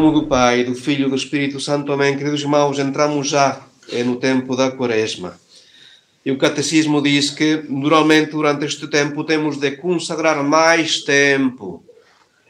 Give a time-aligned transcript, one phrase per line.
[0.00, 1.92] nome do Pai, do Filho e do Espírito Santo.
[1.92, 2.16] Amém.
[2.16, 3.60] Queridos irmãos, entramos já
[3.92, 5.38] é no tempo da Quaresma.
[6.24, 11.84] E o Catecismo diz que, normalmente, durante este tempo, temos de consagrar mais tempo,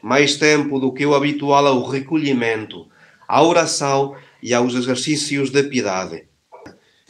[0.01, 2.87] mais tempo do que o habitual ao recolhimento,
[3.27, 6.23] à oração e aos exercícios de piedade.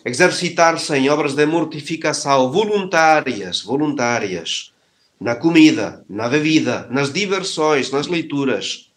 [0.04, 4.74] Exercitar-se em obras de mortificação voluntárias, voluntárias,
[5.20, 8.91] na comida, na bebida, nas diversões, nas leituras.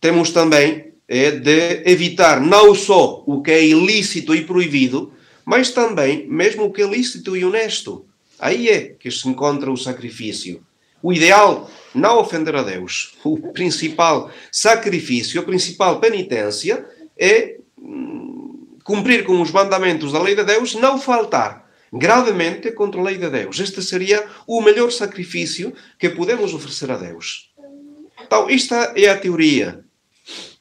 [0.00, 5.12] Temos também é, de evitar não só o que é ilícito e proibido,
[5.44, 8.06] mas também mesmo o que é lícito e honesto.
[8.38, 10.64] Aí é que se encontra o sacrifício.
[11.02, 13.14] O ideal, não ofender a Deus.
[13.22, 16.84] O principal sacrifício, a principal penitência
[17.18, 23.04] é hum, cumprir com os mandamentos da lei de Deus, não faltar gravemente contra a
[23.04, 23.60] lei de Deus.
[23.60, 27.52] Este seria o melhor sacrifício que podemos oferecer a Deus.
[28.20, 29.84] Então, esta é a teoria.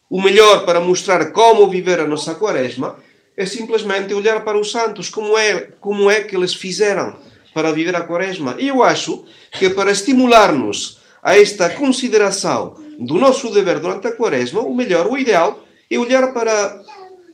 [0.09, 2.99] O melhor para mostrar como viver a nossa quaresma
[3.35, 7.17] é simplesmente olhar para os santos, como é, como é que eles fizeram
[7.53, 8.55] para viver a quaresma.
[8.59, 14.61] E eu acho que para estimular-nos a esta consideração do nosso dever durante a quaresma,
[14.61, 16.81] o melhor, o ideal, é olhar para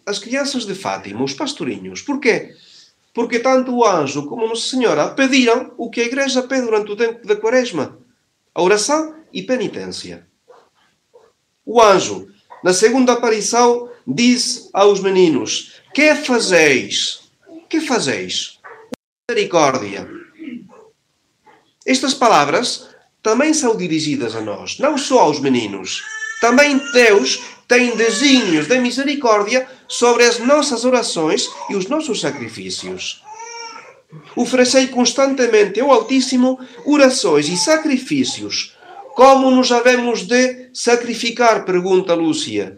[0.06, 2.02] as crianças de Fátima, os pastorinhos.
[2.02, 2.53] Porquê?
[3.14, 6.95] Porque tanto o anjo como Nossa Senhora pediram o que a igreja pede durante o
[6.95, 7.97] tempo da quaresma:
[8.53, 10.27] a oração e penitência.
[11.66, 12.27] O anjo,
[12.63, 17.22] na segunda aparição, diz aos meninos: Que fazeis?
[17.69, 18.59] Que fazeis?
[19.30, 20.09] Misericórdia.
[21.85, 22.89] Estas palavras
[23.22, 26.03] também são dirigidas a nós, não só aos meninos.
[26.41, 33.22] Também Deus tem desígnios de misericórdia sobre as nossas orações e os nossos sacrifícios.
[34.35, 38.75] Oferecei constantemente ao Altíssimo orações e sacrifícios.
[39.19, 41.66] Como nos havemos de sacrificar?
[41.66, 42.78] pergunta Lúcia.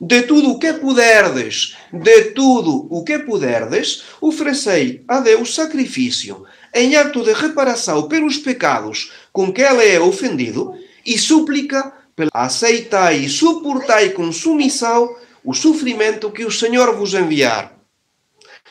[0.00, 6.94] De tudo o que puderdes, de tudo o que puderdes, oferecei a Deus sacrifício, em
[6.94, 11.92] ato de reparação pelos pecados com que ele é ofendido, e súplica
[12.32, 15.12] aceitai e suportai com submissão
[15.42, 17.74] o sofrimento que o Senhor vos enviar.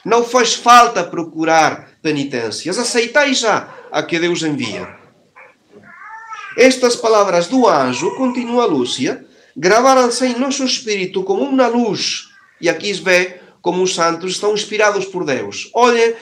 [0.06, 5.09] Não faz falta procurar penitências, aceitai já a que Deus envia.
[6.59, 9.25] Estas palavras do anjo, continua Lúcia,
[9.56, 12.28] gravaram-se em nosso espírito como uma luz.
[12.59, 15.70] E aqui se vê como os santos estão inspirados por Deus.
[15.74, 16.14] Olhem,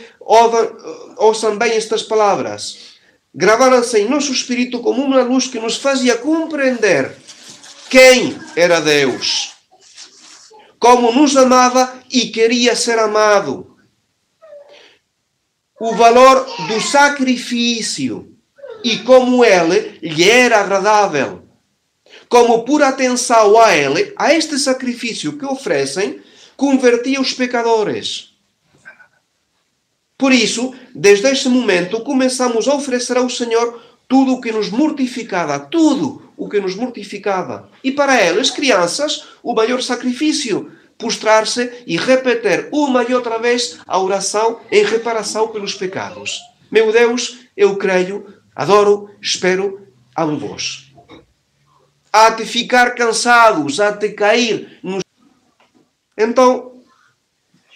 [1.18, 2.98] ouçam bem estas palavras
[3.38, 7.16] gravaram-se em nosso espírito como uma luz que nos fazia compreender
[7.88, 9.54] quem era Deus,
[10.80, 13.78] como nos amava e queria ser amado,
[15.80, 18.36] o valor do sacrifício
[18.84, 21.44] e como ele lhe era agradável.
[22.30, 26.22] Como por atenção a ele, a este sacrifício que oferecem,
[26.56, 28.34] convertia os pecadores.
[30.18, 35.60] Por isso, desde este momento, começamos a oferecer ao Senhor tudo o que nos mortificava,
[35.60, 37.70] tudo o que nos mortificava.
[37.84, 44.00] E para elas, crianças, o maior sacrifício, postrar-se e repetir uma e outra vez a
[44.00, 46.40] oração em reparação pelos pecados.
[46.72, 50.92] Meu Deus, eu creio, adoro, espero, amo-vos.
[52.12, 55.04] Há de ficar cansados, há de cair nos.
[56.18, 56.82] Então,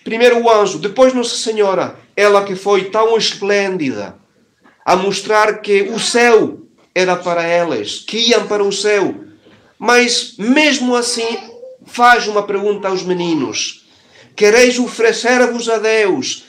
[0.04, 4.16] primeiro o anjo, depois Nossa Senhora ela que foi tão esplêndida,
[4.84, 6.62] a mostrar que o céu
[6.94, 9.16] era para elas, que iam para o céu.
[9.78, 11.38] Mas, mesmo assim,
[11.86, 13.86] faz uma pergunta aos meninos:
[14.36, 16.46] Quereis oferecer-vos a Deus?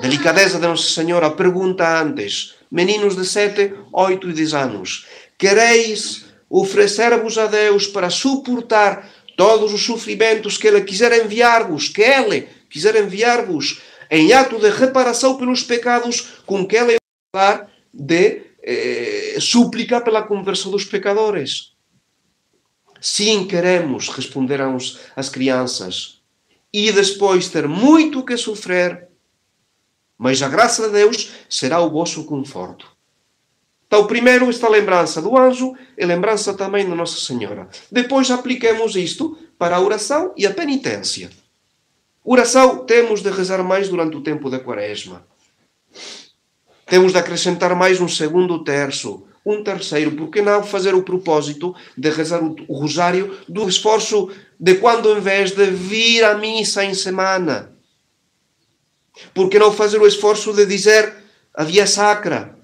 [0.00, 5.06] Delicadeza de Nossa Senhora pergunta antes: Meninos de 7, 8 e 10 anos,
[5.38, 12.48] quereis oferecer-vos a Deus para suportar todos os sofrimentos que Ele quiser enviar-vos, que Ele
[12.70, 16.96] quiser enviar-vos em ato de reparação pelos pecados com que é
[17.34, 21.72] falar de eh, súplica pela conversão dos pecadores.
[23.00, 24.76] Sim, queremos, responderam
[25.14, 26.20] as crianças,
[26.72, 29.08] e depois ter muito que sofrer,
[30.18, 32.96] mas a graça de Deus será o vosso conforto.
[33.86, 37.68] Então, primeiro, esta lembrança do anjo e lembrança também da Nossa Senhora.
[37.90, 41.30] Depois, apliquemos isto para a oração e a penitência.
[42.24, 45.24] Oração temos de rezar mais durante o tempo da quaresma.
[46.84, 51.72] Temos de acrescentar mais um segundo terço, um terceiro, por que não fazer o propósito
[51.96, 54.28] de rezar o rosário do esforço
[54.58, 57.75] de quando, em vez de vir à missa em semana,
[59.34, 61.14] por que não fazer o esforço de dizer
[61.54, 62.56] a via sacra,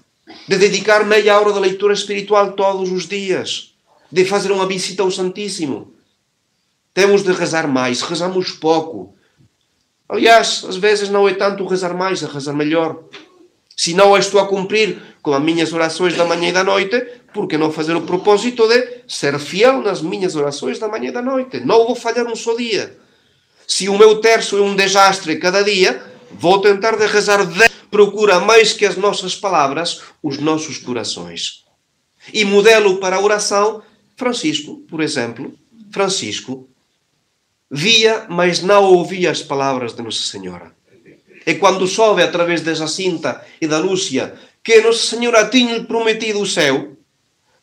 [0.47, 3.73] de dedicar meia hora de leitura espiritual todos os dias,
[4.11, 5.93] de fazer uma visita ao Santíssimo?
[6.93, 9.15] Temos de rezar mais, rezamos pouco.
[10.07, 13.03] Aliás, às vezes não é tanto rezar mais, é rezar melhor.
[13.75, 16.99] Se não estou a cumprir com as minhas orações da manhã e da noite,
[17.33, 21.11] por que não fazer o propósito de ser fiel nas minhas orações da manhã e
[21.11, 21.59] da noite?
[21.61, 22.95] Não vou falhar um só dia.
[23.65, 28.39] Se o meu terço é um desastre cada dia, vou tentar de rezar de procura
[28.39, 31.63] mais que as nossas palavras, os nossos corações.
[32.33, 33.83] E modelo para a oração,
[34.15, 35.53] Francisco, por exemplo,
[35.91, 36.67] Francisco
[37.69, 40.71] via, mas não ouvia as palavras de Nossa Senhora.
[41.45, 44.33] E quando soube através da Jacinta e da Lúcia
[44.63, 46.95] que Nossa Senhora tinha prometido o céu,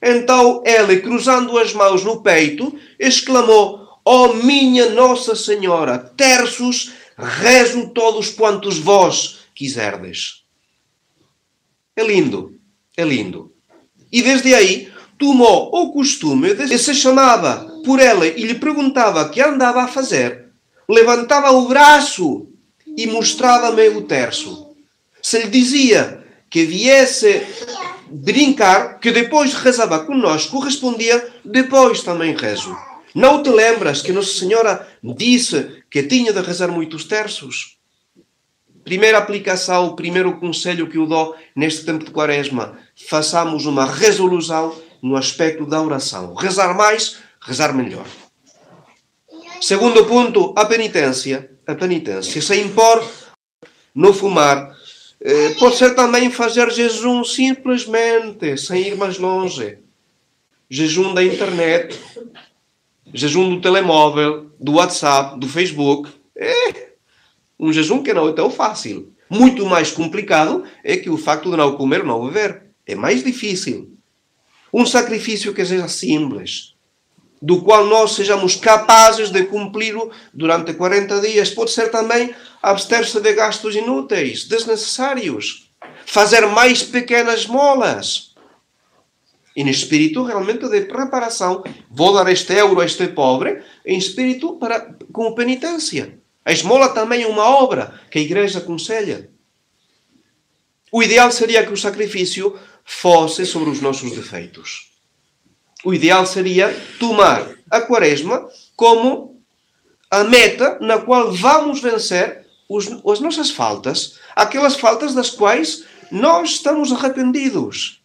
[0.02, 7.88] então ele, cruzando as mãos no peito, exclamou: Ó oh, minha Nossa Senhora, terços, rezo
[7.90, 10.42] todos quantos vós quiserdes.
[11.96, 12.58] É lindo,
[12.96, 13.52] é lindo.
[14.10, 19.30] E desde aí tomou o costume de se chamava por ela e lhe perguntava o
[19.30, 20.46] que andava a fazer,
[20.88, 22.48] levantava o braço
[22.96, 24.74] e mostrava-me o terço.
[25.22, 27.46] Se lhe dizia que viesse
[28.10, 32.76] brincar, que depois rezava conosco, respondia: Depois também rezo.
[33.14, 37.78] Não te lembras que Nossa Senhora disse que tinha de rezar muitos terços?
[38.84, 42.78] Primeira aplicação, primeiro conselho que eu dou neste tempo de quaresma:
[43.08, 46.34] façamos uma resolução no aspecto da oração.
[46.34, 48.06] Rezar mais, rezar melhor.
[49.60, 51.50] Segundo ponto, a penitência.
[51.66, 52.40] A penitência.
[52.40, 53.06] Se impor
[53.94, 54.74] no fumar.
[55.22, 59.78] Eh, pode ser também fazer jejum simplesmente, sem ir mais longe.
[60.68, 61.98] Jejum da internet,
[63.12, 66.10] jejum do telemóvel, do WhatsApp, do Facebook.
[66.36, 66.90] É
[67.58, 69.12] um jejum que não é tão fácil.
[69.28, 72.62] Muito mais complicado é que o facto de não comer não beber.
[72.86, 73.96] É mais difícil.
[74.72, 76.74] Um sacrifício que seja simples,
[77.40, 79.94] do qual nós sejamos capazes de cumprir
[80.32, 81.50] durante 40 dias.
[81.50, 85.70] Pode ser também abster-se de gastos inúteis, desnecessários.
[86.06, 88.29] Fazer mais pequenas molas.
[89.60, 91.62] E no espírito realmente de preparação.
[91.90, 96.18] Vou dar este euro a este pobre, em espírito para, com penitência.
[96.42, 99.28] A esmola também é uma obra que a igreja aconselha.
[100.90, 104.92] O ideal seria que o sacrifício fosse sobre os nossos defeitos.
[105.84, 109.42] O ideal seria tomar a quaresma como
[110.10, 116.52] a meta na qual vamos vencer os, as nossas faltas, aquelas faltas das quais nós
[116.52, 117.99] estamos arrependidos,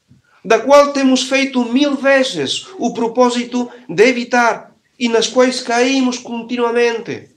[0.45, 7.29] da qual temos feito mil vezes o propósito de evitar e nas quais caímos continuamente.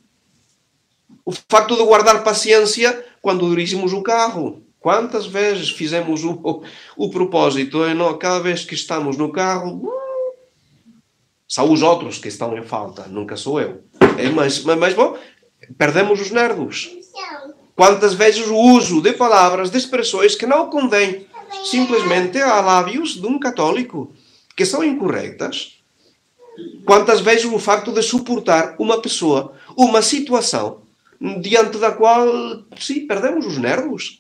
[1.24, 6.62] O facto de guardar paciência quando dirigimos o carro, Quantas vezes fizemos o, o,
[6.96, 7.78] o propósito?
[7.94, 9.92] Não, cada vez que estamos no carro, uh,
[11.48, 13.82] são os outros que estão em falta, nunca sou eu.
[14.16, 15.18] É, mas, mas, mas, bom,
[15.76, 16.90] perdemos os nervos.
[17.74, 21.26] Quantas vezes o uso de palavras, de expressões que não convém
[21.64, 24.12] simplesmente a lábios de um católico,
[24.56, 25.78] que são incorretas.
[26.84, 30.82] Quantas vezes o facto de suportar uma pessoa, uma situação,
[31.40, 32.26] diante da qual,
[32.78, 34.18] sim, perdemos os nervos.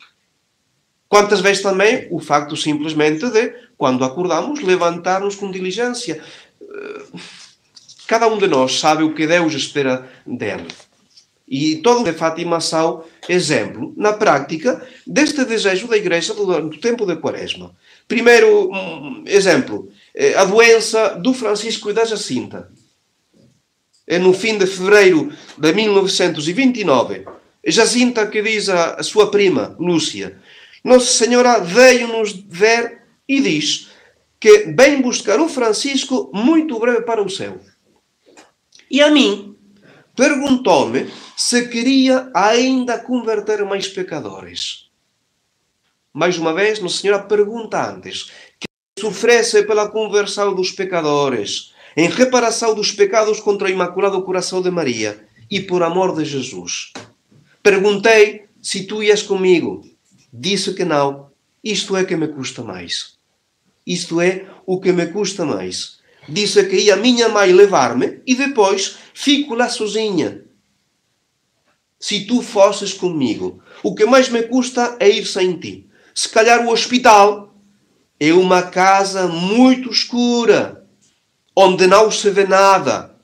[1.08, 6.22] Quantas vezes também o facto simplesmente de, quando acordamos, levantar-nos com diligência.
[6.60, 7.18] Eh,
[8.06, 10.66] cada um de nós sabe o que Deus espera dele.
[11.50, 17.06] E todo de Fátima são exemplo, na prática, deste desejo da Igreja durante o tempo
[17.06, 17.74] da Quaresma.
[18.06, 22.70] Primeiro hum, exemplo, eh, a doença do Francisco e da Jacinta.
[24.06, 27.24] É no fim de fevereiro de 1929.
[27.66, 30.38] Jacinta que diz à sua prima, Lúcia,
[30.84, 33.88] nossa Senhora veio-nos ver e diz
[34.38, 37.58] que vem buscar o Francisco muito breve para o céu.
[38.90, 39.47] E a mim
[40.18, 44.88] perguntou-me se queria ainda converter mais pecadores.
[46.12, 48.66] Mais uma vez, Nossa Senhora pergunta antes que
[48.98, 55.24] sofresse pela conversão dos pecadores, em reparação dos pecados contra o Imaculado Coração de Maria
[55.48, 56.92] e por amor de Jesus.
[57.62, 59.84] Perguntei se tu ias comigo
[60.32, 61.28] disse que não.
[61.62, 63.16] Isto é que me custa mais.
[63.86, 65.97] Isto é o que me custa mais.
[66.28, 70.44] Disse que ia minha mãe levar-me e depois fico lá sozinha.
[71.98, 75.88] Se tu fosses comigo, o que mais me custa é ir sem ti.
[76.14, 77.54] Se calhar o hospital
[78.20, 80.86] é uma casa muito escura,
[81.56, 83.16] onde não se vê nada.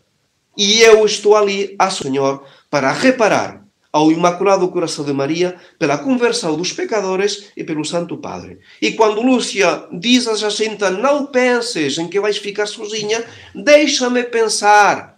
[0.56, 3.63] E eu estou ali, a Senhor, para reparar
[3.94, 8.58] ao Imaculado Coração de Maria pela conversão dos pecadores e pelo Santo Padre.
[8.82, 13.24] E quando Lúcia diz a Jacinta, não penses em que vais ficar sozinha,
[13.54, 15.14] deixa-me pensar.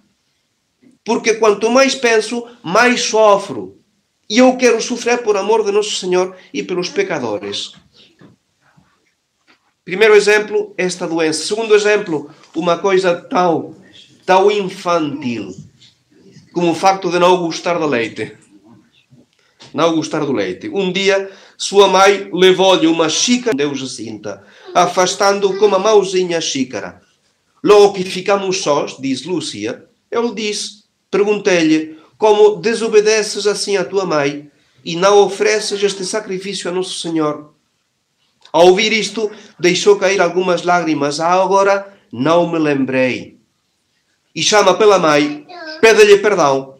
[1.02, 3.78] porque quanto mais penso, mais sofro.
[4.28, 7.72] E eu quero sofrer por amor de Nosso Senhor e pelos pecadores.
[9.84, 11.46] Primeiro exemplo, esta doença.
[11.46, 13.74] Segundo exemplo, uma coisa tão,
[14.26, 15.54] tão infantil
[16.52, 18.36] como o facto de não gostar do leite.
[19.74, 20.68] Não gostar do leite.
[20.68, 24.42] Um dia, sua mãe levou-lhe uma xícara de Jacinta,
[24.74, 27.00] afastando com a mãozinha a xícara.
[27.62, 34.50] Logo que ficamos sós, diz Lúcia, ele disse, perguntei-lhe, como desobedeces assim a tua mãe
[34.84, 37.52] e não ofereces este sacrifício a Nosso Senhor?
[38.52, 41.20] Ao ouvir isto, deixou cair algumas lágrimas.
[41.20, 43.36] Ah, agora não me lembrei.
[44.34, 45.46] E chama pela mãe,
[45.80, 46.75] pede-lhe perdão,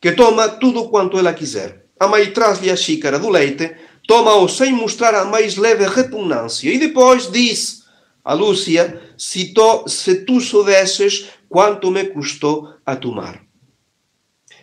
[0.00, 1.86] que toma tudo quanto ela quiser.
[1.98, 3.74] A mãe traz-lhe a xícara do leite,
[4.06, 6.72] toma-o sem mostrar a mais leve repugnância.
[6.72, 7.84] E depois diz
[8.24, 13.42] a Lúcia: se, to, se tu soubesses quanto me custou a tomar.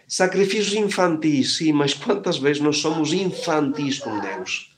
[0.07, 4.75] Sacrifícios infantis, sim, mas quantas vezes nós somos infantis com Deus?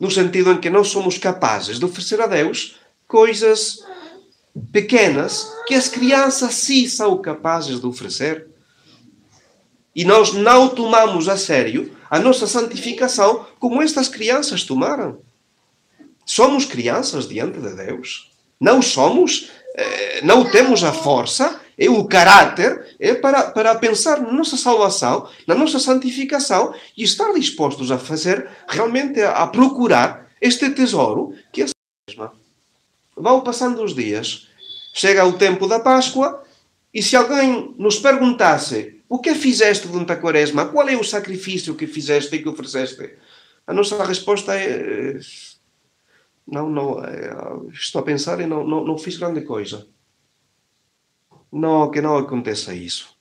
[0.00, 3.84] no sentido em que não somos capazes de oferecer a Deus coisas
[4.72, 8.46] pequenas que as crianças sim são capazes de oferecer.
[9.94, 15.20] E nós não tomamos a sério a nossa santificação como estas crianças tomaram.
[16.26, 18.30] Somos crianças diante de Deus.
[18.60, 24.30] Não somos, eh, não temos a força e o caráter é para, para pensar na
[24.30, 30.68] nossa salvação, na nossa santificação e estar dispostos a fazer, realmente a, a procurar este
[30.70, 31.68] tesouro que é a
[32.06, 32.32] mesma.
[33.16, 34.49] Vão passando os dias,
[35.00, 36.42] chega o tempo da Páscoa
[36.92, 41.74] e se alguém nos perguntasse o que fizeste durante a quaresma, qual é o sacrifício
[41.74, 43.16] que fizeste e que ofereceste,
[43.66, 45.18] a nossa resposta é
[46.46, 47.30] não, não, é,
[47.72, 49.86] estou a pensar e não, não, não fiz grande coisa.
[51.50, 53.16] Não, que não aconteça isso.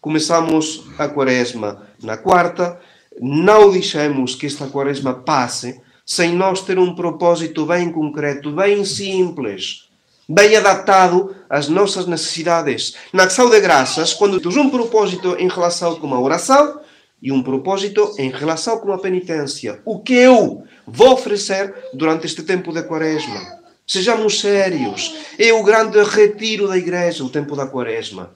[0.00, 2.80] Começamos a quaresma na quarta,
[3.20, 9.91] não deixemos que esta quaresma passe sem nós ter um propósito bem concreto, bem simples,
[10.32, 12.94] bem adaptado às nossas necessidades.
[13.12, 16.80] Na ação de graças, quando temos um propósito em relação com a oração
[17.20, 22.42] e um propósito em relação com a penitência, o que eu vou oferecer durante este
[22.44, 23.60] tempo de quaresma?
[23.86, 25.14] Sejamos sérios.
[25.38, 28.34] É o grande retiro da igreja, o tempo da quaresma.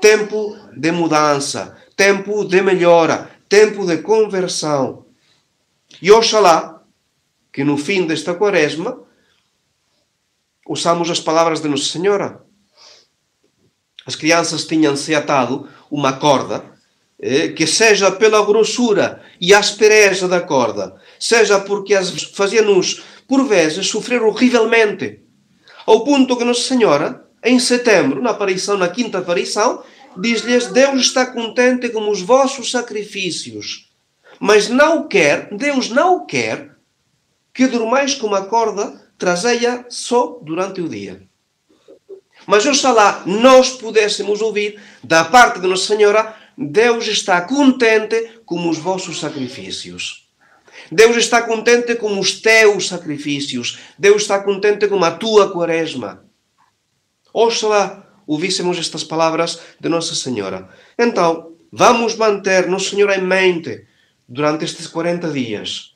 [0.00, 5.04] Tempo de mudança, tempo de melhora, tempo de conversão.
[6.00, 6.80] E oxalá
[7.52, 9.04] que no fim desta quaresma
[10.68, 12.42] usamos as palavras de Nossa Senhora.
[14.06, 16.64] As crianças tinham-se atado uma corda
[17.18, 23.88] eh, que seja pela grossura e aspereza da corda, seja porque as fazia-nos por vezes,
[23.88, 25.20] sofrer horrivelmente.
[25.86, 29.82] Ao ponto que Nossa Senhora, em setembro, na aparição, na quinta aparição,
[30.16, 33.90] diz-lhes: Deus está contente com os vossos sacrifícios,
[34.38, 36.74] mas não quer, Deus não quer
[37.52, 41.22] que dormais com uma corda traseia só durante o dia.
[42.46, 48.76] Mas oxalá nós pudéssemos ouvir da parte de Nossa Senhora: Deus está contente com os
[48.76, 50.28] vossos sacrifícios.
[50.92, 53.78] Deus está contente com os teus sacrifícios.
[53.98, 56.26] Deus está contente com a tua quaresma.
[57.32, 60.68] Oxalá ouvíssemos estas palavras de Nossa Senhora.
[60.98, 63.86] Então, vamos manter Nossa Senhora em mente
[64.28, 65.93] durante estes 40 dias,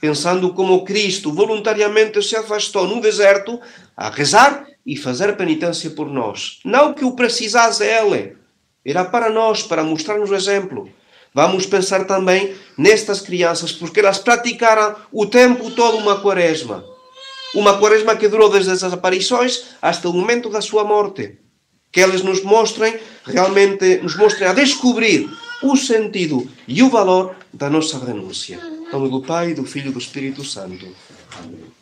[0.00, 3.60] pensando como Cristo voluntariamente se afastou no deserto
[3.96, 6.58] a rezar e fazer penitência por nós.
[6.64, 8.36] Não que o precisasse Ele,
[8.84, 10.88] era para nós, para mostrar-nos o exemplo.
[11.34, 16.84] Vamos pensar também nestas crianças, porque elas praticaram o tempo todo uma quaresma.
[17.54, 21.38] Uma quaresma que durou desde as aparições até o momento da sua morte.
[21.92, 25.28] Que eles nos mostrem, realmente, nos mostrem a descobrir
[25.62, 28.58] o sentido e o valor da nossa renúncia.
[28.62, 30.88] Em nome do Pai, do Filho e do Espírito Santo.
[31.38, 31.79] Amém.